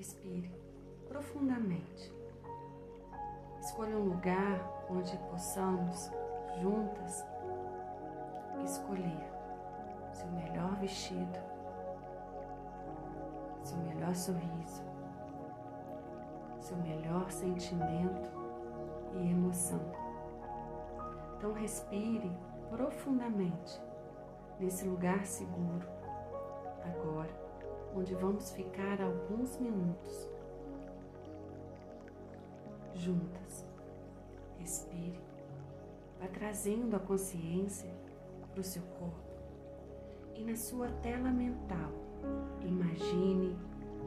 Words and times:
Respire 0.00 0.50
profundamente. 1.06 2.10
Escolha 3.60 3.98
um 3.98 4.08
lugar 4.08 4.86
onde 4.88 5.14
possamos, 5.30 6.10
juntas, 6.58 7.22
escolher 8.64 9.30
seu 10.10 10.26
melhor 10.28 10.74
vestido, 10.76 11.38
seu 13.62 13.76
melhor 13.76 14.14
sorriso, 14.14 14.82
seu 16.60 16.78
melhor 16.78 17.30
sentimento 17.30 18.30
e 19.16 19.30
emoção. 19.30 19.82
Então 21.36 21.52
respire 21.52 22.34
profundamente 22.70 23.78
nesse 24.58 24.86
lugar 24.86 25.26
seguro, 25.26 25.86
agora, 26.86 27.49
onde 27.94 28.14
vamos 28.14 28.50
ficar 28.52 29.00
alguns 29.00 29.58
minutos 29.58 30.28
juntas. 32.94 33.66
Respire, 34.58 35.20
vá 36.20 36.28
trazendo 36.28 36.94
a 36.96 37.00
consciência 37.00 37.90
para 38.50 38.60
o 38.60 38.64
seu 38.64 38.82
corpo 38.98 39.30
e 40.34 40.44
na 40.44 40.56
sua 40.56 40.88
tela 41.02 41.30
mental, 41.30 41.92
imagine, 42.62 43.56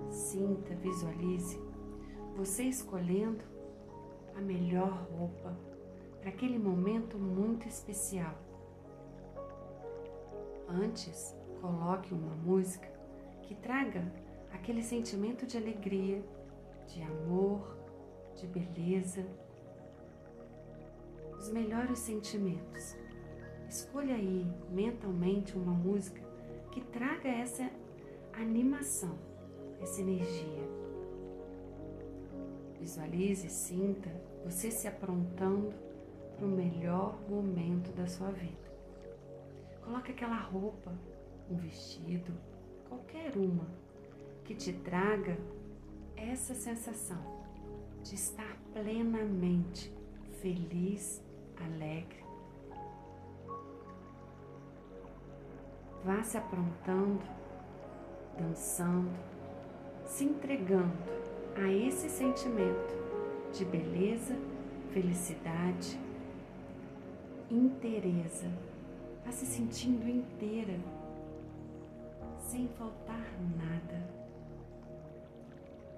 sinta, 0.09 0.73
visualize 0.75 1.59
você 2.35 2.63
escolhendo 2.63 3.43
a 4.35 4.41
melhor 4.41 5.07
roupa 5.11 5.55
para 6.19 6.29
aquele 6.29 6.57
momento 6.57 7.17
muito 7.17 7.67
especial. 7.67 8.33
Antes, 10.67 11.35
coloque 11.61 12.13
uma 12.13 12.35
música 12.35 12.91
que 13.43 13.55
traga 13.55 14.03
aquele 14.51 14.81
sentimento 14.81 15.45
de 15.45 15.57
alegria, 15.57 16.23
de 16.87 17.01
amor, 17.01 17.77
de 18.35 18.47
beleza, 18.47 19.25
os 21.37 21.49
melhores 21.49 21.99
sentimentos. 21.99 22.95
Escolha 23.67 24.15
aí 24.15 24.47
mentalmente 24.69 25.57
uma 25.57 25.73
música 25.73 26.21
que 26.71 26.81
traga 26.81 27.27
essa 27.27 27.69
animação, 28.33 29.17
essa 29.81 30.01
energia. 30.01 30.63
Visualize, 32.79 33.49
sinta 33.49 34.09
você 34.43 34.69
se 34.69 34.87
aprontando 34.87 35.73
para 36.35 36.45
o 36.45 36.49
melhor 36.49 37.19
momento 37.29 37.91
da 37.93 38.07
sua 38.07 38.31
vida. 38.31 38.73
Coloque 39.83 40.11
aquela 40.11 40.37
roupa, 40.37 40.91
um 41.49 41.55
vestido, 41.55 42.33
qualquer 42.93 43.35
uma, 43.35 43.65
que 44.43 44.53
te 44.53 44.71
traga 44.71 45.37
essa 46.15 46.53
sensação 46.53 47.17
de 48.03 48.13
estar 48.13 48.55
plenamente 48.71 49.91
feliz, 50.41 51.23
alegre, 51.57 52.21
Vá 56.05 56.21
se 56.21 56.37
aprontando, 56.37 57.23
dançando, 58.37 59.17
se 60.05 60.25
entregando 60.25 60.91
a 61.55 61.71
esse 61.71 62.09
sentimento 62.09 62.93
de 63.53 63.63
beleza, 63.63 64.35
felicidade, 64.91 65.97
inteireza. 67.49 68.51
Vá 69.25 69.31
se 69.31 69.45
sentindo 69.45 70.05
inteira, 70.09 70.77
sem 72.53 72.67
faltar 72.77 73.25
nada. 73.57 74.07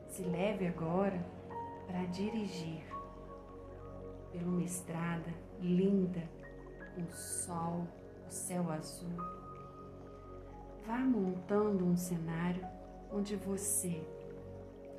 Se 0.07 0.23
leve 0.23 0.65
agora 0.65 1.21
para 1.85 2.05
dirigir 2.05 2.81
pela 4.31 4.47
uma 4.47 4.63
estrada 4.63 5.33
linda, 5.59 6.23
com 6.95 7.11
sol, 7.11 7.85
o 8.25 8.31
céu 8.31 8.71
azul 8.71 9.17
Vá 10.87 10.99
montando 10.99 11.83
um 11.83 11.97
cenário 11.97 12.65
onde 13.11 13.35
você 13.35 14.01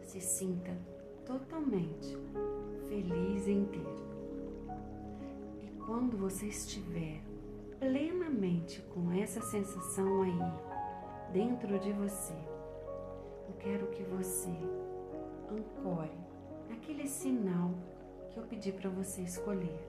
se 0.02 0.20
sinta 0.20 0.76
totalmente 1.24 2.18
feliz 2.86 3.46
e 3.46 3.52
inteiro. 3.52 4.06
E 5.62 5.70
quando 5.86 6.18
você 6.18 6.48
estiver 6.48 7.22
plenamente 7.78 8.82
com 8.92 9.10
essa 9.10 9.40
sensação 9.40 10.22
aí 10.22 10.75
dentro 11.36 11.78
de 11.78 11.92
você, 11.92 12.32
eu 13.46 13.54
quero 13.58 13.88
que 13.88 14.02
você 14.04 14.48
ancore 15.52 16.18
naquele 16.66 17.06
sinal 17.06 17.72
que 18.30 18.38
eu 18.38 18.44
pedi 18.44 18.72
para 18.72 18.88
você 18.88 19.20
escolher. 19.20 19.86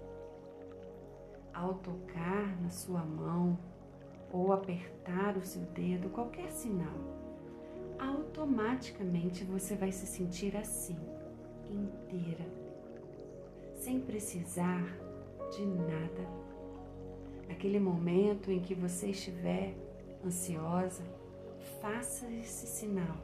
Ao 1.54 1.76
tocar 1.76 2.62
na 2.62 2.70
sua 2.70 3.00
mão, 3.00 3.58
ou 4.30 4.52
apertar 4.52 5.38
o 5.38 5.42
seu 5.42 5.62
dedo, 5.62 6.10
qualquer 6.10 6.52
sinal, 6.52 7.00
automaticamente 7.98 9.46
você 9.46 9.74
vai 9.74 9.94
se 9.94 10.06
sentir 10.06 10.54
assim, 10.58 11.00
inteira, 11.72 12.46
sem 13.74 14.02
precisar 14.02 14.84
de 15.56 15.66
nada. 15.66 16.28
Naquele 17.48 17.80
momento 17.80 18.52
em 18.52 18.60
que 18.60 18.76
você 18.76 19.12
estiver 19.12 19.74
ansiosa, 20.26 21.06
faça 21.82 22.28
esse 22.32 22.68
sinal 22.68 23.18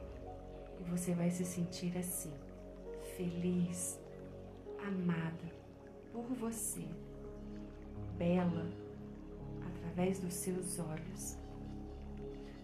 e 0.80 0.84
você 0.84 1.14
vai 1.14 1.30
se 1.30 1.44
sentir 1.44 1.96
assim, 1.96 2.32
feliz, 3.16 4.00
amada 4.86 5.52
por 6.12 6.24
você, 6.34 6.86
bela 8.16 8.70
através 9.66 10.18
dos 10.20 10.34
seus 10.34 10.78
olhos. 10.78 11.36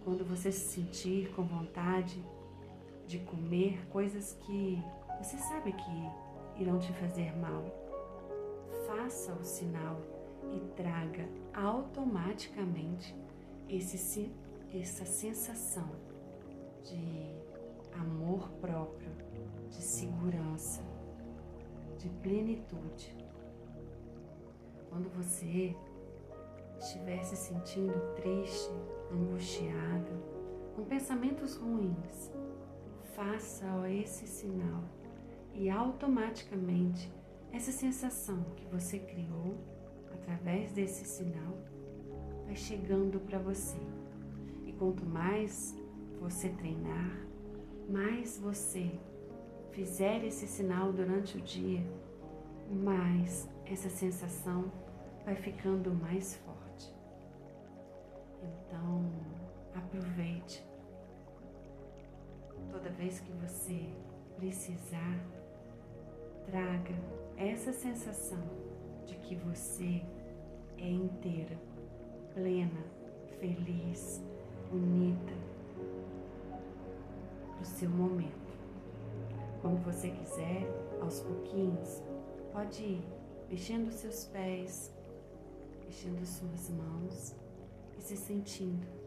Quando 0.05 0.25
você 0.25 0.51
se 0.51 0.69
sentir 0.69 1.33
com 1.35 1.43
vontade 1.43 2.25
de 3.07 3.19
comer 3.19 3.87
coisas 3.89 4.35
que 4.47 4.83
você 5.19 5.37
sabe 5.37 5.73
que 5.73 6.63
irão 6.63 6.79
te 6.79 6.93
fazer 6.95 7.37
mal, 7.37 7.65
faça 8.87 9.33
o 9.35 9.45
sinal 9.45 10.01
e 10.53 10.61
traga 10.75 11.29
automaticamente 11.53 13.15
esse, 13.69 14.31
essa 14.79 15.05
sensação 15.05 15.89
de 16.85 17.35
amor 17.93 18.51
próprio, 18.61 19.11
de 19.69 19.83
segurança, 19.83 20.83
de 21.99 22.09
plenitude. 22.09 23.17
Quando 24.89 25.09
você 25.11 25.75
estiver 26.79 27.23
se 27.25 27.37
sentindo 27.37 28.15
triste, 28.15 28.71
angustiada, 29.13 30.11
com 30.75 30.85
pensamentos 30.85 31.57
ruins, 31.57 32.31
faça 33.15 33.91
esse 33.91 34.27
sinal 34.27 34.83
e 35.53 35.69
automaticamente 35.69 37.13
essa 37.53 37.73
sensação 37.73 38.45
que 38.57 38.67
você 38.67 38.99
criou 38.99 39.59
através 40.13 40.73
desse 40.73 41.05
sinal 41.05 41.59
vai 42.45 42.57
chegando 42.57 43.21
para 43.21 43.39
você. 43.39 43.79
Quanto 44.81 45.05
mais 45.05 45.77
você 46.19 46.49
treinar, 46.49 47.27
mais 47.87 48.39
você 48.39 48.91
fizer 49.73 50.25
esse 50.25 50.47
sinal 50.47 50.91
durante 50.91 51.37
o 51.37 51.41
dia, 51.43 51.85
mais 52.71 53.47
essa 53.67 53.91
sensação 53.91 54.73
vai 55.23 55.35
ficando 55.37 55.93
mais 55.93 56.35
forte. 56.37 56.95
Então, 58.43 59.05
aproveite. 59.75 60.67
Toda 62.71 62.89
vez 62.89 63.21
que 63.21 63.33
você 63.33 63.87
precisar, 64.39 65.21
traga 66.47 66.95
essa 67.37 67.71
sensação 67.71 68.49
de 69.05 69.15
que 69.17 69.35
você 69.35 70.03
é 70.79 70.89
inteira, 70.89 71.61
plena, 72.33 72.83
feliz, 73.39 74.23
bonita 74.71 75.33
para 77.53 77.63
o 77.63 77.67
seu 77.67 77.91
momento. 77.91 78.31
Quando 79.61 79.83
você 79.85 80.11
quiser, 80.11 80.67
aos 81.01 81.21
pouquinhos, 81.21 82.03
pode 82.53 82.83
ir 82.83 83.05
mexendo 83.49 83.91
seus 83.91 84.25
pés, 84.27 84.95
mexendo 85.85 86.25
suas 86.25 86.71
mãos 86.71 87.35
e 87.99 88.03
se 88.03 88.17
sentindo 88.17 89.00